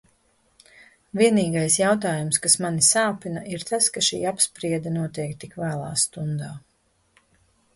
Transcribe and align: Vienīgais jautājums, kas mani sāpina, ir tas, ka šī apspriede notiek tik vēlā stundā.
Vienīgais 1.19 1.75
jautājums, 1.81 2.39
kas 2.45 2.57
mani 2.65 2.85
sāpina, 2.87 3.43
ir 3.57 3.67
tas, 3.73 3.91
ka 3.99 4.03
šī 4.09 4.19
apspriede 4.31 4.95
notiek 4.97 5.37
tik 5.45 5.55
vēlā 5.65 5.91
stundā. 6.07 6.49